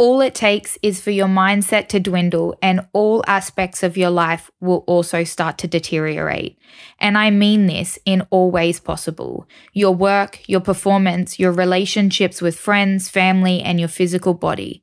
[0.00, 4.48] All it takes is for your mindset to dwindle, and all aspects of your life
[4.60, 6.56] will also start to deteriorate.
[7.00, 12.56] And I mean this in all ways possible your work, your performance, your relationships with
[12.56, 14.78] friends, family, and your physical body.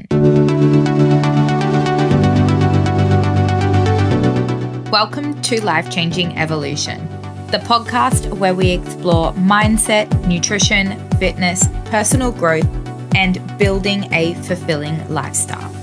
[4.91, 7.07] Welcome to Life Changing Evolution,
[7.51, 12.67] the podcast where we explore mindset, nutrition, fitness, personal growth
[13.15, 15.73] and building a fulfilling lifestyle.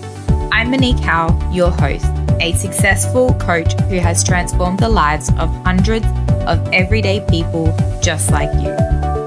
[0.52, 2.04] I'm Monique Howe, your host,
[2.40, 6.06] a successful coach who has transformed the lives of hundreds
[6.46, 8.70] of everyday people just like you,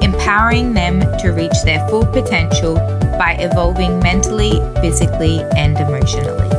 [0.08, 2.76] empowering them to reach their full potential
[3.18, 4.52] by evolving mentally,
[4.82, 6.50] physically, and emotionally.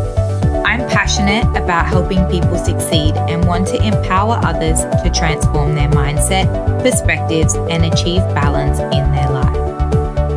[0.65, 6.83] I'm passionate about helping people succeed and want to empower others to transform their mindset,
[6.83, 9.46] perspectives, and achieve balance in their life.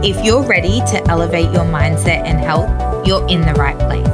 [0.01, 2.69] If you're ready to elevate your mindset and health,
[3.05, 4.07] you're in the right place.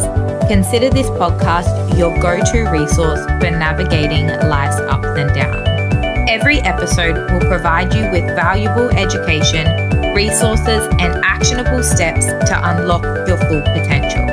[0.47, 6.27] Consider this podcast your go to resource for navigating life's ups and downs.
[6.27, 13.37] Every episode will provide you with valuable education, resources, and actionable steps to unlock your
[13.37, 14.25] full potential.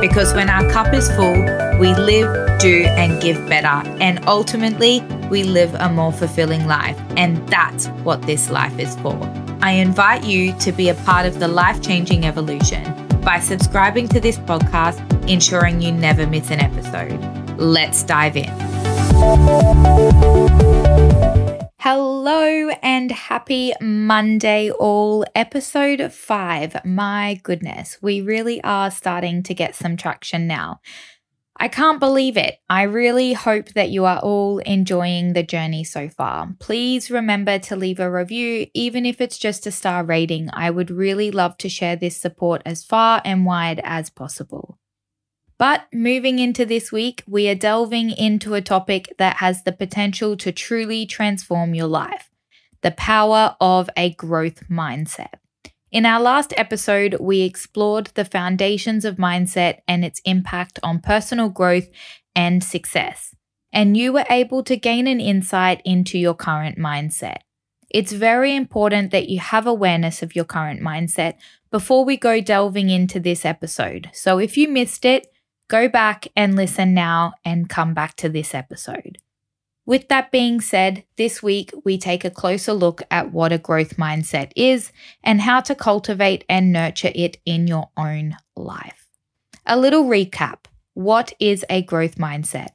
[0.00, 1.38] Because when our cup is full,
[1.78, 3.86] we live, do, and give better.
[4.00, 6.98] And ultimately, we live a more fulfilling life.
[7.18, 9.43] And that's what this life is for.
[9.64, 12.84] I invite you to be a part of the life changing evolution
[13.22, 17.18] by subscribing to this podcast, ensuring you never miss an episode.
[17.58, 18.52] Let's dive in.
[21.78, 25.24] Hello and happy Monday, all.
[25.34, 26.76] Episode five.
[26.84, 30.80] My goodness, we really are starting to get some traction now.
[31.56, 32.58] I can't believe it.
[32.68, 36.52] I really hope that you are all enjoying the journey so far.
[36.58, 40.50] Please remember to leave a review, even if it's just a star rating.
[40.52, 44.78] I would really love to share this support as far and wide as possible.
[45.56, 50.36] But moving into this week, we are delving into a topic that has the potential
[50.38, 52.30] to truly transform your life
[52.82, 55.36] the power of a growth mindset.
[55.94, 61.48] In our last episode, we explored the foundations of mindset and its impact on personal
[61.48, 61.88] growth
[62.34, 63.32] and success.
[63.72, 67.42] And you were able to gain an insight into your current mindset.
[67.90, 71.34] It's very important that you have awareness of your current mindset
[71.70, 74.10] before we go delving into this episode.
[74.12, 75.28] So if you missed it,
[75.68, 79.18] go back and listen now and come back to this episode.
[79.86, 83.96] With that being said, this week we take a closer look at what a growth
[83.96, 89.08] mindset is and how to cultivate and nurture it in your own life.
[89.66, 92.68] A little recap what is a growth mindset?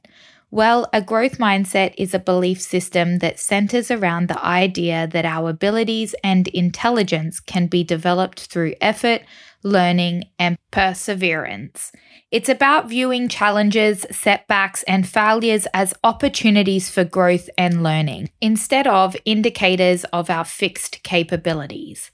[0.50, 5.50] Well, a growth mindset is a belief system that centers around the idea that our
[5.50, 9.22] abilities and intelligence can be developed through effort,
[9.62, 11.92] learning, and perseverance.
[12.30, 19.16] It's about viewing challenges, setbacks, and failures as opportunities for growth and learning instead of
[19.24, 22.10] indicators of our fixed capabilities.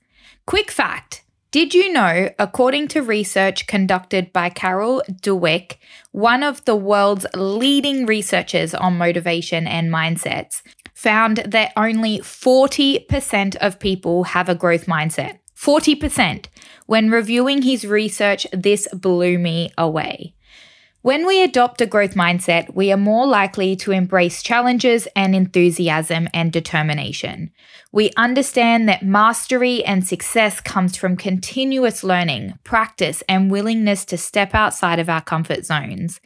[0.46, 5.76] Quick fact Did you know, according to research conducted by Carol Dweck,
[6.12, 10.62] one of the world's leading researchers on motivation and mindsets,
[10.94, 15.38] found that only 40% of people have a growth mindset?
[15.56, 16.46] 40%.
[16.86, 20.34] When reviewing his research, this blew me away.
[21.06, 26.26] When we adopt a growth mindset, we are more likely to embrace challenges and enthusiasm
[26.34, 27.52] and determination.
[27.92, 34.52] We understand that mastery and success comes from continuous learning, practice, and willingness to step
[34.52, 36.20] outside of our comfort zones.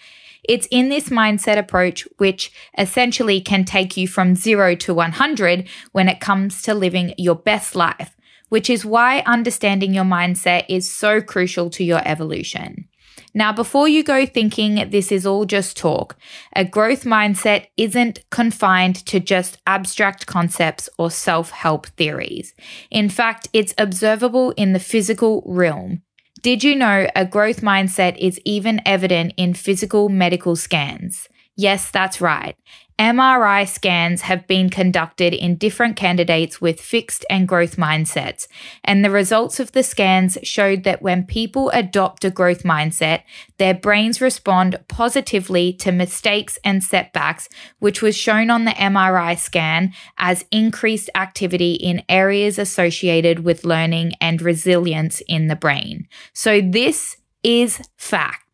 [0.44, 6.08] It's in this mindset approach which essentially can take you from zero to 100 when
[6.08, 8.16] it comes to living your best life,
[8.50, 12.87] which is why understanding your mindset is so crucial to your evolution.
[13.33, 16.16] Now, before you go thinking this is all just talk,
[16.55, 22.55] a growth mindset isn't confined to just abstract concepts or self help theories.
[22.91, 26.03] In fact, it's observable in the physical realm.
[26.43, 31.29] Did you know a growth mindset is even evident in physical medical scans?
[31.60, 32.56] Yes, that's right.
[32.98, 38.46] MRI scans have been conducted in different candidates with fixed and growth mindsets,
[38.82, 43.24] and the results of the scans showed that when people adopt a growth mindset,
[43.58, 47.46] their brains respond positively to mistakes and setbacks,
[47.78, 54.12] which was shown on the MRI scan as increased activity in areas associated with learning
[54.18, 56.08] and resilience in the brain.
[56.32, 58.50] So, this is fact.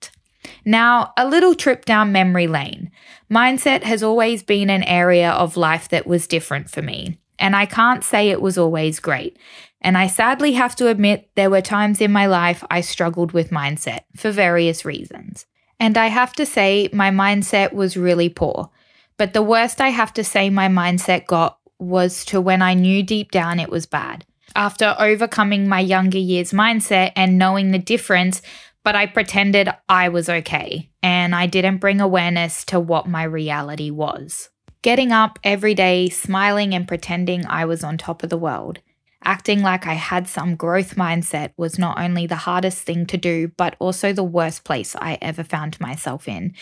[0.65, 2.91] Now, a little trip down memory lane.
[3.31, 7.67] Mindset has always been an area of life that was different for me, and I
[7.67, 9.39] can't say it was always great.
[9.81, 13.51] And I sadly have to admit, there were times in my life I struggled with
[13.51, 15.47] mindset for various reasons.
[15.79, 18.71] And I have to say, my mindset was really poor.
[19.19, 23.03] But the worst I have to say my mindset got was to when I knew
[23.03, 24.25] deep down it was bad.
[24.55, 28.41] After overcoming my younger years mindset and knowing the difference,
[28.87, 33.91] but I pretended I was okay and I didn't bring awareness to what my reality
[33.91, 34.51] was.
[34.83, 38.79] Getting up every day, smiling and pretending I was on top of the world.
[39.25, 43.49] Acting like I had some growth mindset was not only the hardest thing to do,
[43.57, 46.55] but also the worst place I ever found myself in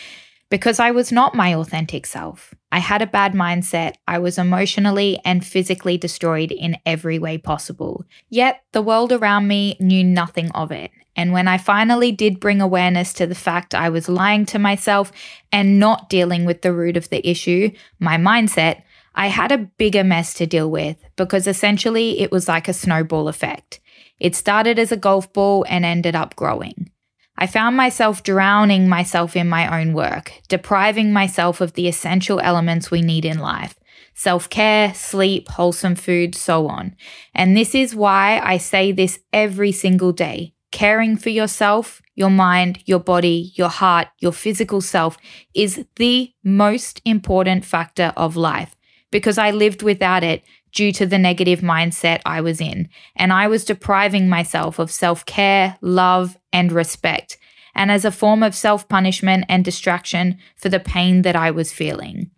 [0.49, 2.53] because I was not my authentic self.
[2.71, 3.95] I had a bad mindset.
[4.07, 8.05] I was emotionally and physically destroyed in every way possible.
[8.29, 10.91] Yet the world around me knew nothing of it.
[11.15, 15.11] And when I finally did bring awareness to the fact I was lying to myself
[15.51, 18.83] and not dealing with the root of the issue, my mindset,
[19.15, 23.29] I had a bigger mess to deal with because essentially it was like a snowball
[23.29, 23.79] effect.
[24.19, 26.91] It started as a golf ball and ended up growing.
[27.37, 32.89] I found myself drowning myself in my own work, depriving myself of the essential elements
[32.89, 33.75] we need in life
[34.15, 36.95] self care, sleep, wholesome food, so on.
[37.33, 40.53] And this is why I say this every single day.
[40.71, 45.17] Caring for yourself, your mind, your body, your heart, your physical self
[45.53, 48.75] is the most important factor of life
[49.11, 50.43] because I lived without it
[50.75, 52.89] due to the negative mindset I was in.
[53.15, 57.37] And I was depriving myself of self care, love, and respect,
[57.73, 61.73] and as a form of self punishment and distraction for the pain that I was
[61.73, 62.29] feeling.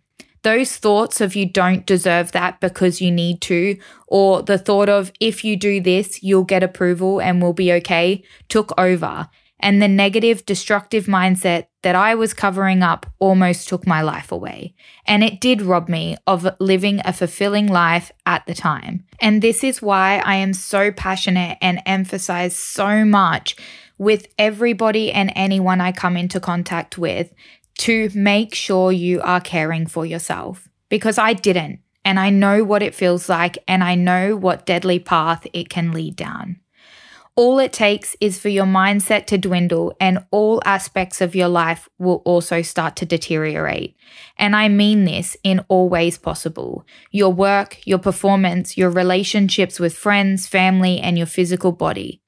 [0.42, 3.76] Those thoughts of you don't deserve that because you need to,
[4.06, 8.22] or the thought of if you do this, you'll get approval and we'll be okay,
[8.48, 9.28] took over
[9.60, 14.74] and the negative, destructive mindset that I was covering up almost took my life away.
[15.06, 19.04] And it did rob me of living a fulfilling life at the time.
[19.20, 23.56] And this is why I am so passionate and emphasize so much
[23.98, 27.32] with everybody and anyone I come into contact with
[27.78, 30.68] to make sure you are caring for yourself.
[30.88, 31.80] Because I didn't.
[32.04, 35.92] And I know what it feels like, and I know what deadly path it can
[35.92, 36.60] lead down.
[37.38, 41.88] All it takes is for your mindset to dwindle, and all aspects of your life
[41.96, 43.96] will also start to deteriorate.
[44.36, 49.96] And I mean this in all ways possible your work, your performance, your relationships with
[49.96, 52.20] friends, family, and your physical body.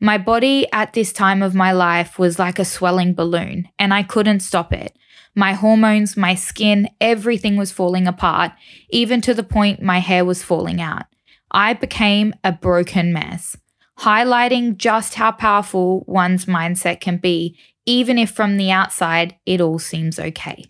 [0.00, 4.02] My body at this time of my life was like a swelling balloon, and I
[4.02, 4.98] couldn't stop it.
[5.36, 8.50] My hormones, my skin, everything was falling apart,
[8.90, 11.04] even to the point my hair was falling out.
[11.52, 13.56] I became a broken mess
[14.00, 19.78] highlighting just how powerful one's mindset can be, even if from the outside it all
[19.78, 20.64] seems okay.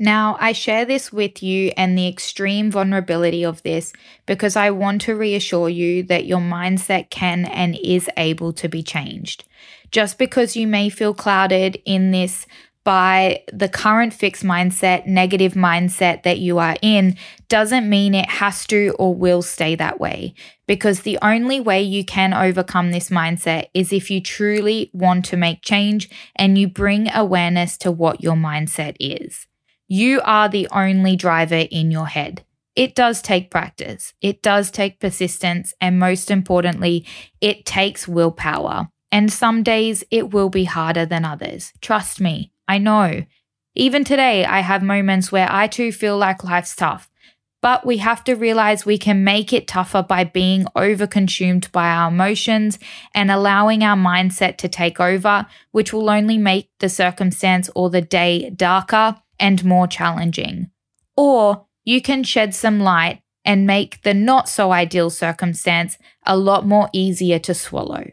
[0.00, 3.92] Now, I share this with you and the extreme vulnerability of this
[4.26, 8.82] because I want to reassure you that your mindset can and is able to be
[8.82, 9.44] changed.
[9.92, 12.46] Just because you may feel clouded in this
[12.82, 17.16] by the current fixed mindset, negative mindset that you are in
[17.48, 20.34] doesn't mean it has to or will stay that way.
[20.66, 25.36] Because the only way you can overcome this mindset is if you truly want to
[25.36, 29.46] make change and you bring awareness to what your mindset is.
[29.88, 32.44] You are the only driver in your head.
[32.74, 37.06] It does take practice, it does take persistence, and most importantly,
[37.40, 38.88] it takes willpower.
[39.12, 41.72] And some days it will be harder than others.
[41.80, 43.24] Trust me, I know.
[43.76, 47.08] Even today, I have moments where I too feel like life's tough.
[47.64, 52.10] But we have to realize we can make it tougher by being overconsumed by our
[52.10, 52.78] emotions
[53.14, 58.02] and allowing our mindset to take over, which will only make the circumstance or the
[58.02, 60.72] day darker and more challenging.
[61.16, 66.66] Or you can shed some light and make the not so ideal circumstance a lot
[66.66, 68.10] more easier to swallow.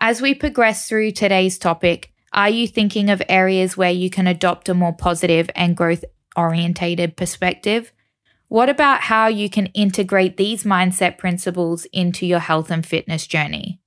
[0.00, 4.68] As we progress through today's topic, are you thinking of areas where you can adopt
[4.68, 6.04] a more positive and growth
[6.34, 7.92] orientated perspective?
[8.50, 13.78] What about how you can integrate these mindset principles into your health and fitness journey?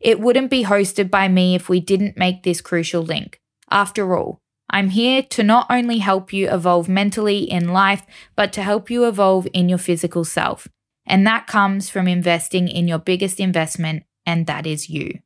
[0.00, 3.40] It wouldn't be hosted by me if we didn't make this crucial link.
[3.70, 8.62] After all, I'm here to not only help you evolve mentally in life, but to
[8.64, 10.66] help you evolve in your physical self.
[11.06, 15.20] And that comes from investing in your biggest investment, and that is you.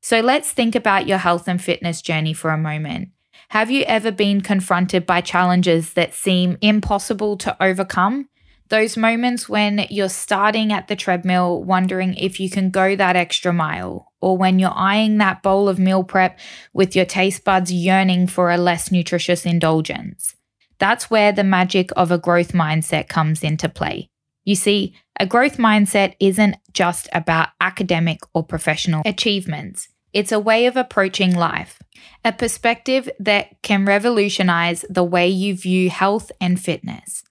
[0.00, 3.08] So let's think about your health and fitness journey for a moment.
[3.50, 8.28] Have you ever been confronted by challenges that seem impossible to overcome?
[8.68, 13.52] Those moments when you're starting at the treadmill wondering if you can go that extra
[13.52, 16.38] mile, or when you're eyeing that bowl of meal prep
[16.72, 20.36] with your taste buds yearning for a less nutritious indulgence.
[20.78, 24.10] That's where the magic of a growth mindset comes into play.
[24.44, 29.88] You see, a growth mindset isn't just about academic or professional achievements.
[30.12, 31.79] It's a way of approaching life,
[32.24, 37.22] a perspective that can revolutionize the way you view health and fitness.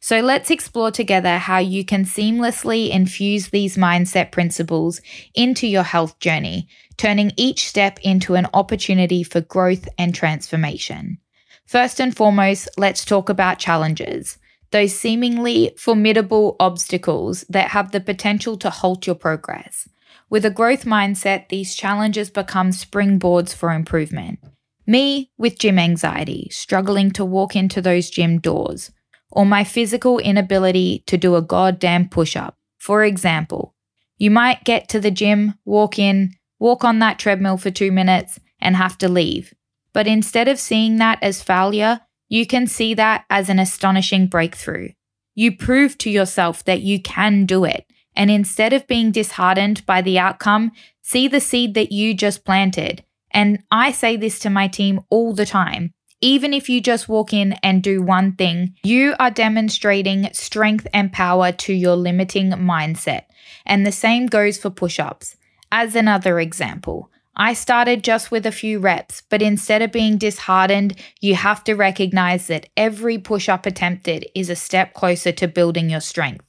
[0.00, 5.00] So let's explore together how you can seamlessly infuse these mindset principles
[5.34, 11.18] into your health journey, turning each step into an opportunity for growth and transformation.
[11.66, 14.38] First and foremost, let's talk about challenges,
[14.70, 19.88] those seemingly formidable obstacles that have the potential to halt your progress.
[20.30, 24.40] With a growth mindset, these challenges become springboards for improvement.
[24.86, 28.90] Me with gym anxiety, struggling to walk into those gym doors,
[29.30, 32.56] or my physical inability to do a goddamn push up.
[32.78, 33.74] For example,
[34.18, 38.38] you might get to the gym, walk in, walk on that treadmill for two minutes,
[38.60, 39.54] and have to leave.
[39.92, 44.90] But instead of seeing that as failure, you can see that as an astonishing breakthrough.
[45.34, 47.87] You prove to yourself that you can do it.
[48.18, 53.04] And instead of being disheartened by the outcome, see the seed that you just planted.
[53.30, 55.92] And I say this to my team all the time.
[56.20, 61.12] Even if you just walk in and do one thing, you are demonstrating strength and
[61.12, 63.26] power to your limiting mindset.
[63.64, 65.36] And the same goes for push ups.
[65.70, 70.98] As another example, I started just with a few reps, but instead of being disheartened,
[71.20, 75.88] you have to recognize that every push up attempted is a step closer to building
[75.88, 76.47] your strength.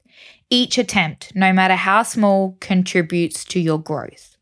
[0.49, 4.35] Each attempt, no matter how small, contributes to your growth.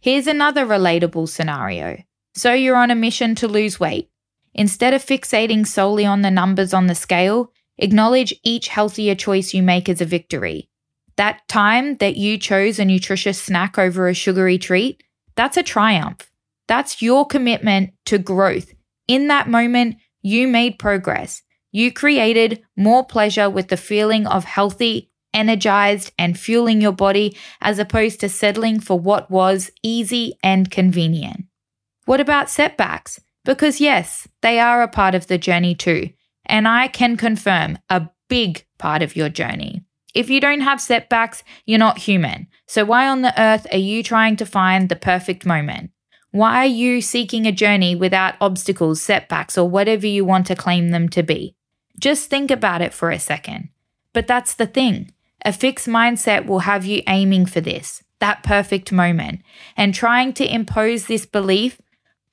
[0.00, 1.98] Here's another relatable scenario.
[2.34, 4.10] So you're on a mission to lose weight.
[4.54, 9.62] Instead of fixating solely on the numbers on the scale, acknowledge each healthier choice you
[9.62, 10.68] make as a victory.
[11.16, 15.02] That time that you chose a nutritious snack over a sugary treat,
[15.34, 16.30] that's a triumph.
[16.68, 18.72] That's your commitment to growth.
[19.08, 21.42] In that moment, you made progress.
[21.72, 27.78] You created more pleasure with the feeling of healthy, energized, and fueling your body as
[27.78, 31.44] opposed to settling for what was easy and convenient.
[32.06, 33.20] What about setbacks?
[33.44, 36.10] Because, yes, they are a part of the journey too.
[36.46, 39.84] And I can confirm a big part of your journey.
[40.14, 42.48] If you don't have setbacks, you're not human.
[42.66, 45.90] So, why on the earth are you trying to find the perfect moment?
[46.32, 50.90] Why are you seeking a journey without obstacles, setbacks, or whatever you want to claim
[50.90, 51.56] them to be?
[51.98, 53.68] Just think about it for a second.
[54.12, 55.12] But that's the thing
[55.44, 59.40] a fixed mindset will have you aiming for this, that perfect moment,
[59.76, 61.80] and trying to impose this belief,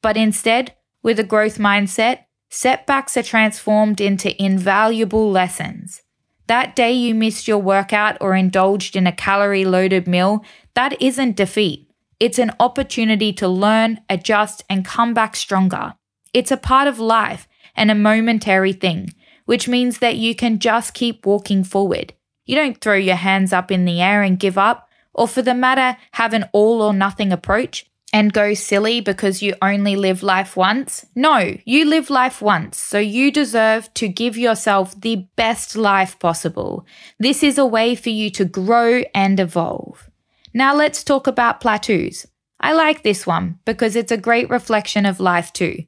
[0.01, 6.01] but instead with a growth mindset, setbacks are transformed into invaluable lessons.
[6.47, 10.43] That day you missed your workout or indulged in a calorie loaded meal,
[10.75, 11.89] that isn't defeat.
[12.19, 15.95] It's an opportunity to learn, adjust, and come back stronger.
[16.33, 19.13] It's a part of life and a momentary thing,
[19.45, 22.13] which means that you can just keep walking forward.
[22.47, 25.53] You don't throw your hands up in the air and give up, or for the
[25.53, 30.55] matter, have an all or nothing approach and go silly because you only live life
[30.55, 31.05] once.
[31.13, 36.85] No, you live life once, so you deserve to give yourself the best life possible.
[37.19, 40.09] This is a way for you to grow and evolve.
[40.53, 42.25] Now let's talk about plateaus.
[42.59, 45.83] I like this one because it's a great reflection of life too.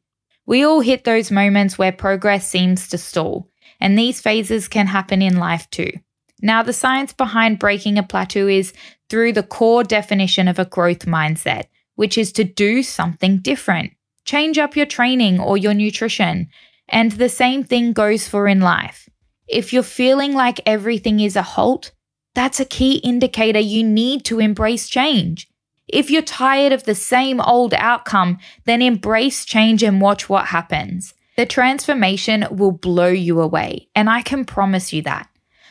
[0.45, 3.49] We all hit those moments where progress seems to stall,
[3.79, 5.91] and these phases can happen in life too.
[6.41, 8.73] Now, the science behind breaking a plateau is
[9.09, 11.65] through the core definition of a growth mindset
[11.99, 13.91] which is to do something different.
[14.23, 16.47] Change up your training or your nutrition.
[16.87, 19.09] And the same thing goes for in life.
[19.49, 21.91] If you're feeling like everything is a halt,
[22.35, 25.49] that's a key indicator you need to embrace change.
[25.89, 31.13] If you're tired of the same old outcome, then embrace change and watch what happens.
[31.35, 35.27] The transformation will blow you away, and I can promise you that.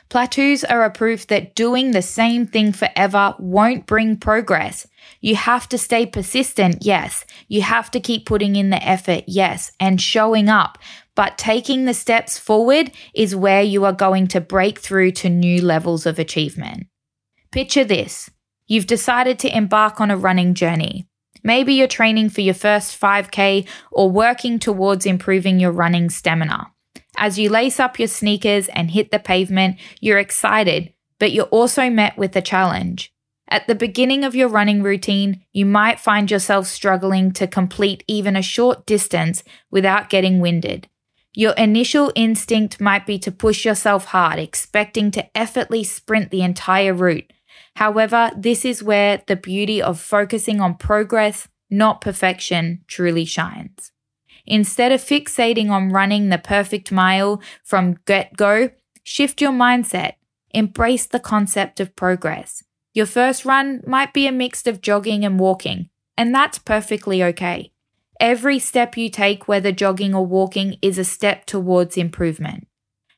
[0.09, 4.87] Plateaus are a proof that doing the same thing forever won't bring progress.
[5.21, 7.27] You have to stay persistent, yes.
[7.49, 10.79] You have to keep putting in the effort, yes, and showing up.
[11.15, 15.61] But taking the steps forward is where you are going to break through to new
[15.61, 16.87] levels of achievement.
[17.50, 18.31] Picture this
[18.67, 21.07] you've decided to embark on a running journey.
[21.43, 26.73] Maybe you're training for your first 5K or working towards improving your running stamina.
[27.17, 31.90] As you lace up your sneakers and hit the pavement, you're excited, but you're also
[31.90, 33.12] met with a challenge.
[33.50, 38.37] At the beginning of your running routine, you might find yourself struggling to complete even
[38.37, 40.88] a short distance without getting winded.
[41.35, 46.93] Your initial instinct might be to push yourself hard, expecting to effortlessly sprint the entire
[46.93, 47.33] route.
[47.76, 53.93] However, this is where the beauty of focusing on progress, not perfection, truly shines.
[54.50, 58.71] Instead of fixating on running the perfect mile from get go,
[59.02, 60.14] shift your mindset.
[60.55, 62.64] Embrace the concept of progress.
[62.95, 67.73] Your first run might be a mix of jogging and walking, and that's perfectly okay.
[68.19, 72.67] Every step you take, whether jogging or walking, is a step towards improvement.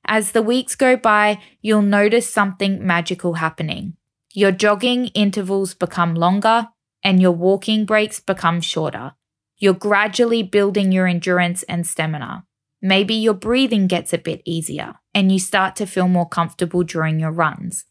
[0.05, 3.97] As the weeks go by, you'll notice something magical happening.
[4.35, 6.71] Your jogging intervals become longer
[7.05, 9.13] and your walking breaks become shorter.
[9.61, 12.47] You're gradually building your endurance and stamina.
[12.81, 17.21] Maybe your breathing gets a bit easier and you start to feel more comfortable during
[17.21, 17.85] your runs.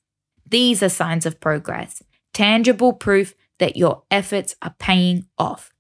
[0.50, 2.02] These are signs of progress,
[2.34, 5.72] tangible proof that your efforts are paying off.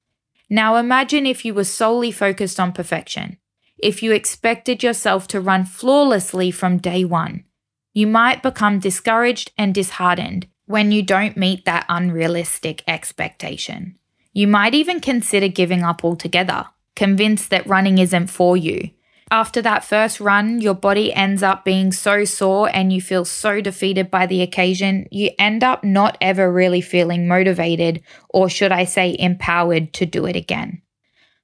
[0.48, 3.38] Now imagine if you were solely focused on perfection.
[3.79, 7.46] If you expected yourself to run flawlessly from day one,
[7.93, 13.98] you might become discouraged and disheartened when you don't meet that unrealistic expectation.
[14.33, 18.91] You might even consider giving up altogether, convinced that running isn't for you.
[19.31, 23.62] After that first run, your body ends up being so sore and you feel so
[23.62, 28.86] defeated by the occasion, you end up not ever really feeling motivated, or should I
[28.86, 30.81] say, empowered to do it again.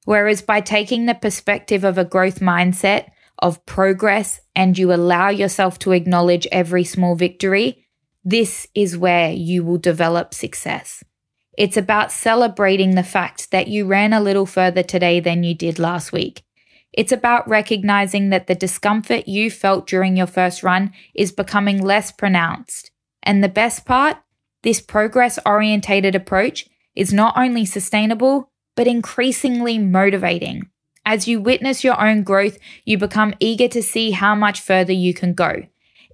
[0.06, 5.77] Whereas by taking the perspective of a growth mindset, of progress, and you allow yourself
[5.80, 7.86] to acknowledge every small victory,
[8.24, 11.04] this is where you will develop success.
[11.57, 15.79] It's about celebrating the fact that you ran a little further today than you did
[15.79, 16.43] last week.
[16.91, 22.12] It's about recognizing that the discomfort you felt during your first run is becoming less
[22.12, 22.91] pronounced.
[23.24, 24.17] And the best part,
[24.63, 30.69] this progress orientated approach is not only sustainable, but increasingly motivating.
[31.05, 35.13] As you witness your own growth, you become eager to see how much further you
[35.13, 35.63] can go.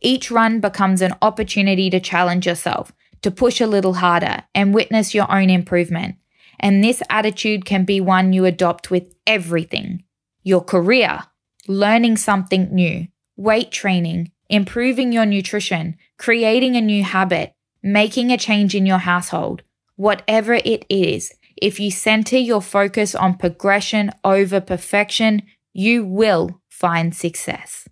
[0.01, 2.91] Each run becomes an opportunity to challenge yourself,
[3.21, 6.15] to push a little harder, and witness your own improvement.
[6.59, 10.03] And this attitude can be one you adopt with everything
[10.43, 11.19] your career,
[11.67, 18.73] learning something new, weight training, improving your nutrition, creating a new habit, making a change
[18.73, 19.61] in your household,
[19.95, 27.15] whatever it is, if you center your focus on progression over perfection, you will find
[27.15, 27.87] success.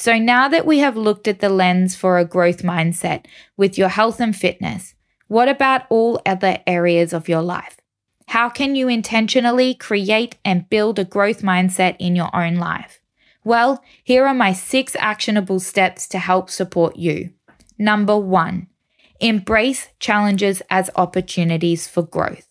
[0.00, 3.26] So now that we have looked at the lens for a growth mindset
[3.58, 4.94] with your health and fitness,
[5.28, 7.76] what about all other areas of your life?
[8.28, 13.02] How can you intentionally create and build a growth mindset in your own life?
[13.44, 17.34] Well, here are my six actionable steps to help support you.
[17.76, 18.68] Number one,
[19.20, 22.48] embrace challenges as opportunities for growth.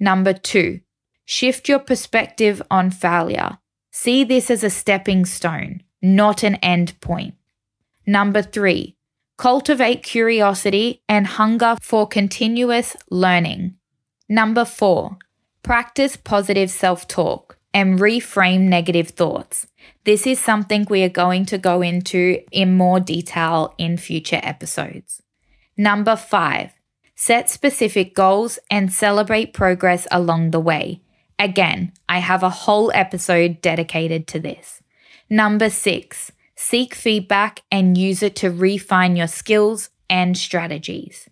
[0.00, 0.80] Number two,
[1.24, 3.58] shift your perspective on failure.
[3.92, 7.34] See this as a stepping stone, not an end point.
[8.06, 8.96] Number three,
[9.36, 13.76] cultivate curiosity and hunger for continuous learning.
[14.28, 15.18] Number four,
[15.62, 19.66] practice positive self talk and reframe negative thoughts.
[20.04, 25.22] This is something we are going to go into in more detail in future episodes.
[25.76, 26.72] Number five,
[27.14, 31.02] set specific goals and celebrate progress along the way.
[31.38, 34.82] Again, I have a whole episode dedicated to this.
[35.30, 41.28] Number six, seek feedback and use it to refine your skills and strategies.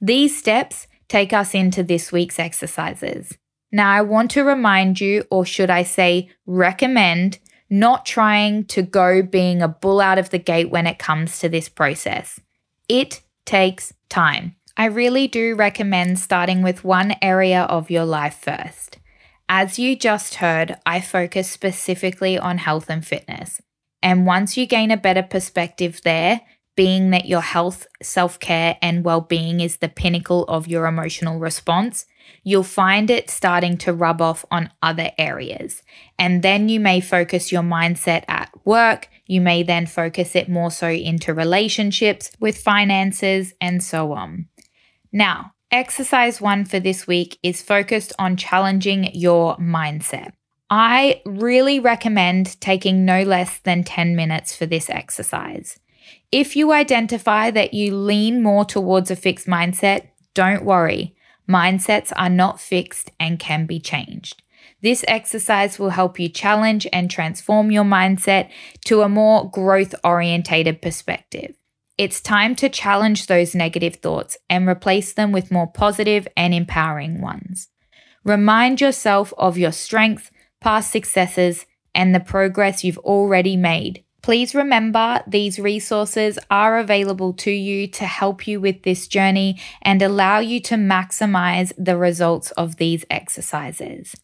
[0.00, 3.36] These steps take us into this week's exercises.
[3.72, 9.22] Now, I want to remind you, or should I say, recommend not trying to go
[9.22, 12.40] being a bull out of the gate when it comes to this process.
[12.88, 14.56] It takes time.
[14.76, 18.98] I really do recommend starting with one area of your life first.
[19.52, 23.60] As you just heard, I focus specifically on health and fitness.
[24.00, 26.42] And once you gain a better perspective there,
[26.76, 31.40] being that your health, self care, and well being is the pinnacle of your emotional
[31.40, 32.06] response,
[32.44, 35.82] you'll find it starting to rub off on other areas.
[36.16, 39.08] And then you may focus your mindset at work.
[39.26, 44.46] You may then focus it more so into relationships with finances and so on.
[45.12, 50.32] Now, exercise one for this week is focused on challenging your mindset.
[50.68, 55.78] I really recommend taking no less than 10 minutes for this exercise.
[56.30, 61.14] If you identify that you lean more towards a fixed mindset, don't worry.
[61.48, 64.42] Mindsets are not fixed and can be changed.
[64.82, 68.50] This exercise will help you challenge and transform your mindset
[68.84, 71.59] to a more growth orientated perspective.
[72.00, 77.20] It's time to challenge those negative thoughts and replace them with more positive and empowering
[77.20, 77.68] ones.
[78.24, 85.22] Remind yourself of your strengths, past successes, and the progress you've already made Please remember
[85.26, 90.60] these resources are available to you to help you with this journey and allow you
[90.60, 94.14] to maximize the results of these exercises.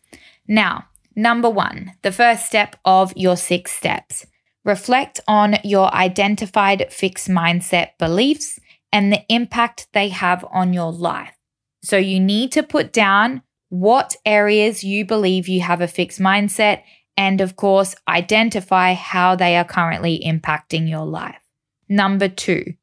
[0.47, 4.27] Now, number one, the first step of your six steps
[4.67, 8.59] Reflect on your identified fixed mindset beliefs
[8.93, 11.37] and the impact they have on your life.
[11.85, 16.83] So you need to put down what areas you believe you have a fixed mindset
[17.17, 21.41] and, of course, identify how they are currently impacting your life.
[21.89, 22.75] Number two,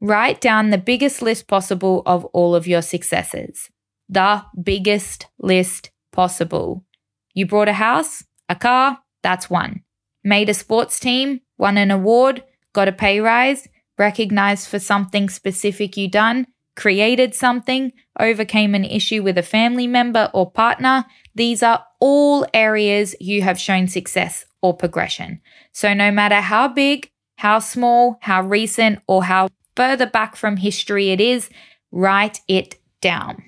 [0.00, 3.70] write down the biggest list possible of all of your successes.
[4.08, 6.84] The biggest list possible.
[7.32, 9.82] You bought a house, a car, that's one.
[10.24, 15.96] Made a sports team, won an award, got a pay rise, recognized for something specific
[15.96, 21.04] you done, created something, overcame an issue with a family member or partner.
[21.34, 25.40] These are all areas you have shown success or progression.
[25.72, 31.10] So, no matter how big, how small, how recent, or how further back from history
[31.10, 31.50] it is,
[31.92, 33.42] write it down.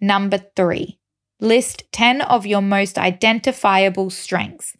[0.00, 0.98] Number three,
[1.40, 4.76] list 10 of your most identifiable strengths.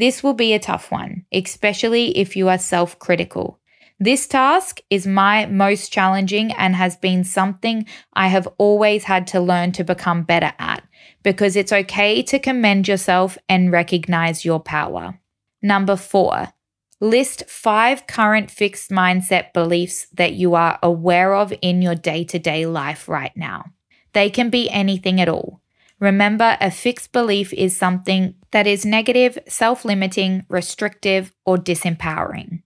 [0.00, 3.60] This will be a tough one, especially if you are self critical.
[3.98, 7.84] This task is my most challenging and has been something
[8.14, 10.82] I have always had to learn to become better at
[11.22, 15.20] because it's okay to commend yourself and recognize your power.
[15.60, 16.48] Number four,
[16.98, 22.38] list five current fixed mindset beliefs that you are aware of in your day to
[22.38, 23.66] day life right now.
[24.14, 25.60] They can be anything at all.
[26.00, 32.62] Remember, a fixed belief is something that is negative, self limiting, restrictive, or disempowering.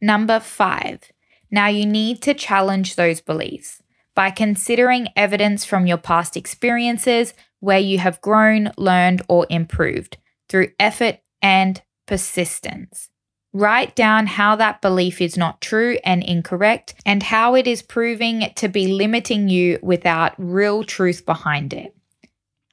[0.00, 1.12] Number five,
[1.50, 3.82] now you need to challenge those beliefs
[4.14, 10.16] by considering evidence from your past experiences where you have grown, learned, or improved
[10.48, 13.10] through effort and persistence.
[13.52, 18.50] Write down how that belief is not true and incorrect and how it is proving
[18.56, 21.94] to be limiting you without real truth behind it.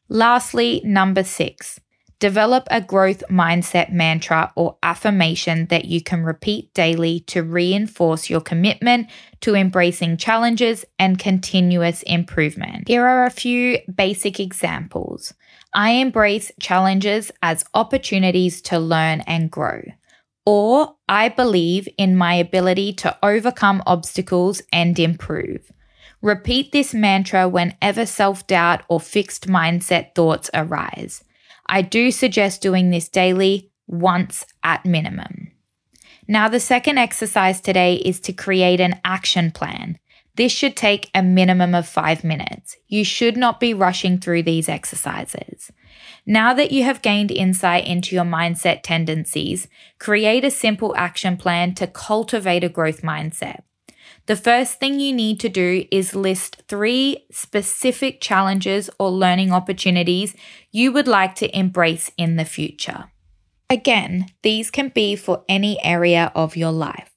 [0.10, 1.80] Lastly, number six,
[2.20, 8.42] Develop a growth mindset mantra or affirmation that you can repeat daily to reinforce your
[8.42, 9.08] commitment
[9.40, 12.90] to embracing challenges and continuous improvement.
[12.90, 15.34] Here are a few basic examples.
[15.74, 19.82] I embrace challenges as opportunities to learn and grow.
[20.46, 25.72] Or I believe in my ability to overcome obstacles and improve.
[26.22, 31.24] Repeat this mantra whenever self doubt or fixed mindset thoughts arise.
[31.66, 35.52] I do suggest doing this daily, once at minimum.
[36.28, 39.98] Now, the second exercise today is to create an action plan.
[40.36, 42.78] This should take a minimum of five minutes.
[42.88, 45.72] You should not be rushing through these exercises.
[46.26, 51.74] Now that you have gained insight into your mindset tendencies, create a simple action plan
[51.76, 53.64] to cultivate a growth mindset.
[54.30, 60.36] The first thing you need to do is list three specific challenges or learning opportunities
[60.72, 63.06] you would like to embrace in the future.
[63.72, 67.10] Again, these can be for any area of your life.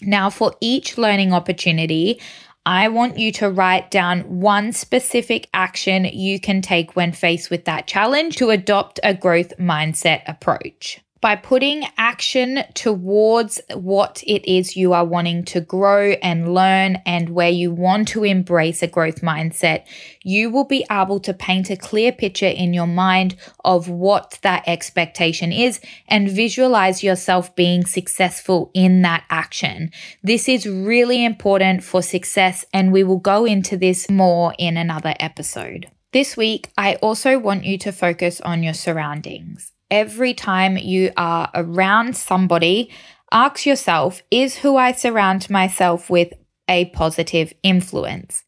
[0.00, 2.20] Now, for each learning opportunity,
[2.64, 7.64] I want you to write down one specific action you can take when faced with
[7.64, 14.76] that challenge to adopt a growth mindset approach by putting action towards what it is
[14.76, 19.20] you are wanting to grow and learn and where you want to embrace a growth
[19.20, 19.84] mindset,
[20.22, 24.62] you will be able to paint a clear picture in your mind of what that
[24.66, 29.90] expectation is and visualize yourself being successful in that action.
[30.22, 35.14] This is really important for success, and we will go into this more in another
[35.18, 35.90] episode.
[36.12, 41.50] This week, I also want you to focus on your surroundings every time you are
[41.54, 42.90] around somebody,
[43.32, 46.32] ask yourself is who I surround myself with
[46.68, 48.44] a positive influence?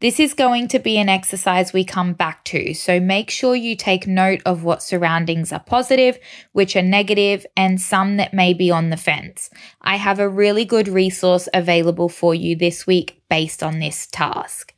[0.00, 3.76] This is going to be an exercise we come back to, so make sure you
[3.76, 6.18] take note of what surroundings are positive,
[6.52, 9.50] which are negative, and some that may be on the fence.
[9.82, 14.72] I have a really good resource available for you this week based on this task.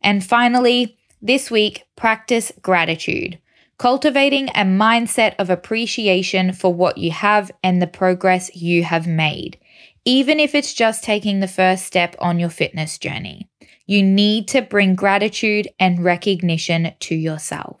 [0.00, 3.38] And finally, this week, practice gratitude
[3.82, 9.58] cultivating a mindset of appreciation for what you have and the progress you have made,
[10.04, 13.48] even if it's just taking the first step on your fitness journey.
[13.86, 17.80] You need to bring gratitude and recognition to yourself.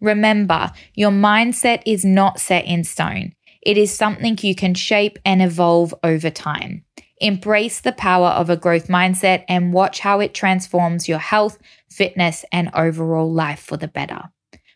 [0.00, 3.34] Remember, your mindset is not set in stone.
[3.60, 6.86] It is something you can shape and evolve over time.
[7.18, 11.58] Embrace the power of a growth mindset and watch how it transforms your health,
[11.90, 14.30] fitness, and overall life for the better.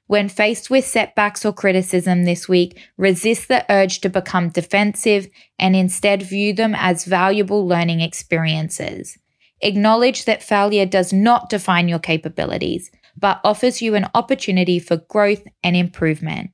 [0.09, 5.77] When faced with setbacks or criticism this week, resist the urge to become defensive and
[5.77, 9.19] instead view them as valuable learning experiences.
[9.61, 15.43] Acknowledge that failure does not define your capabilities, but offers you an opportunity for growth
[15.63, 16.53] and improvement.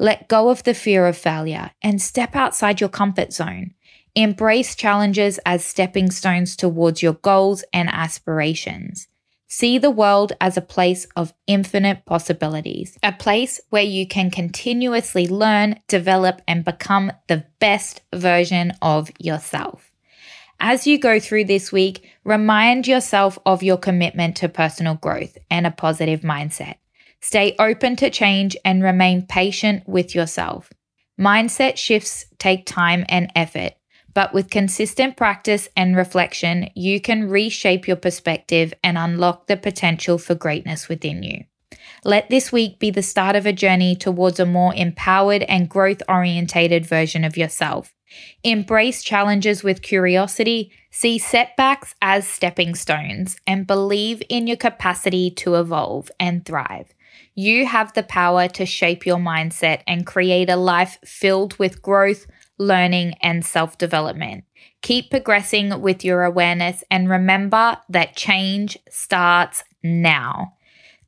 [0.00, 3.74] Let go of the fear of failure and step outside your comfort zone.
[4.16, 9.06] Embrace challenges as stepping stones towards your goals and aspirations.
[9.48, 15.28] See the world as a place of infinite possibilities, a place where you can continuously
[15.28, 19.92] learn, develop, and become the best version of yourself.
[20.58, 25.66] As you go through this week, remind yourself of your commitment to personal growth and
[25.66, 26.76] a positive mindset.
[27.20, 30.72] Stay open to change and remain patient with yourself.
[31.20, 33.74] Mindset shifts take time and effort,
[34.16, 40.16] but with consistent practice and reflection, you can reshape your perspective and unlock the potential
[40.16, 41.44] for greatness within you.
[42.02, 46.02] Let this week be the start of a journey towards a more empowered and growth
[46.08, 47.92] orientated version of yourself.
[48.42, 55.56] Embrace challenges with curiosity, see setbacks as stepping stones, and believe in your capacity to
[55.56, 56.94] evolve and thrive.
[57.34, 62.26] You have the power to shape your mindset and create a life filled with growth,
[62.58, 64.44] learning, and self development.
[64.82, 70.55] Keep progressing with your awareness and remember that change starts now.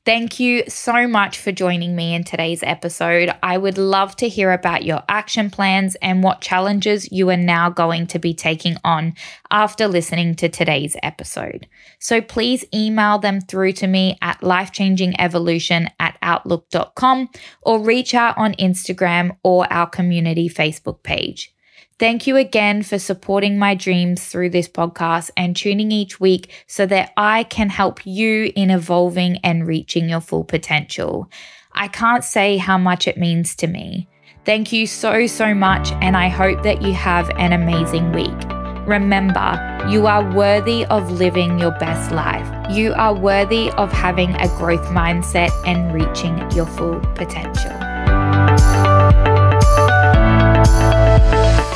[0.08, 3.30] Thank you so much for joining me in today's episode.
[3.42, 7.68] I would love to hear about your action plans and what challenges you are now
[7.68, 9.12] going to be taking on
[9.50, 11.68] after listening to today's episode.
[11.98, 17.28] So please email them through to me at lifechangingevolution at outlook.com
[17.60, 21.54] or reach out on Instagram or our community Facebook page.
[21.98, 26.86] Thank you again for supporting my dreams through this podcast and tuning each week so
[26.86, 31.28] that I can help you in evolving and reaching your full potential.
[31.72, 34.08] I can't say how much it means to me.
[34.44, 38.44] Thank you so, so much, and I hope that you have an amazing week.
[38.86, 42.46] Remember, you are worthy of living your best life.
[42.70, 47.87] You are worthy of having a growth mindset and reaching your full potential.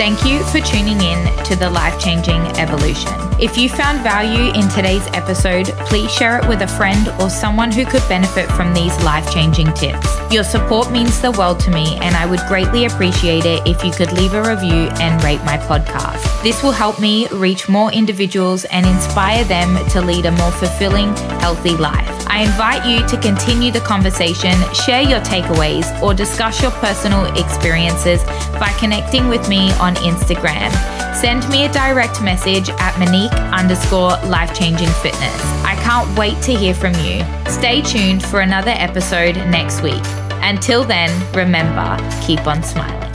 [0.02, 3.12] Thank you for tuning in to the Life Changing Evolution.
[3.38, 7.70] If you found value in today's episode, please share it with a friend or someone
[7.70, 10.08] who could benefit from these life changing tips.
[10.28, 13.92] Your support means the world to me, and I would greatly appreciate it if you
[13.92, 16.42] could leave a review and rate my podcast.
[16.42, 21.14] This will help me reach more individuals and inspire them to lead a more fulfilling,
[21.38, 22.21] healthy life.
[22.32, 28.24] I invite you to continue the conversation, share your takeaways, or discuss your personal experiences
[28.58, 30.72] by connecting with me on Instagram.
[31.14, 35.42] Send me a direct message at Monique underscore life changing fitness.
[35.62, 37.22] I can't wait to hear from you.
[37.52, 40.02] Stay tuned for another episode next week.
[40.40, 43.11] Until then, remember, keep on smiling.